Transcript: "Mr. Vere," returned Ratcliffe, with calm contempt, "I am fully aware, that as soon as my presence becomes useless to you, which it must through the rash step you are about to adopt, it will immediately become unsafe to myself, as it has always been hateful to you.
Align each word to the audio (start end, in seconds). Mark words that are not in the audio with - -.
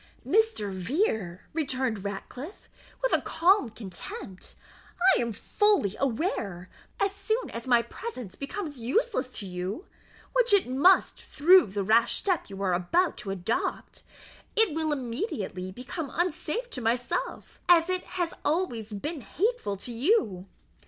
"Mr. 0.25 0.73
Vere," 0.73 1.41
returned 1.53 2.03
Ratcliffe, 2.03 2.67
with 3.03 3.23
calm 3.23 3.69
contempt, 3.69 4.55
"I 5.15 5.21
am 5.21 5.31
fully 5.31 5.95
aware, 5.99 6.71
that 6.97 7.05
as 7.05 7.15
soon 7.15 7.51
as 7.51 7.67
my 7.67 7.83
presence 7.83 8.33
becomes 8.33 8.79
useless 8.79 9.31
to 9.33 9.45
you, 9.45 9.85
which 10.33 10.53
it 10.53 10.67
must 10.67 11.21
through 11.21 11.67
the 11.67 11.83
rash 11.83 12.15
step 12.15 12.49
you 12.49 12.59
are 12.63 12.73
about 12.73 13.15
to 13.17 13.29
adopt, 13.29 14.01
it 14.55 14.73
will 14.73 14.91
immediately 14.91 15.71
become 15.71 16.09
unsafe 16.15 16.71
to 16.71 16.81
myself, 16.81 17.59
as 17.69 17.87
it 17.87 18.01
has 18.17 18.33
always 18.43 18.91
been 18.91 19.21
hateful 19.21 19.77
to 19.77 19.91
you. 19.91 20.47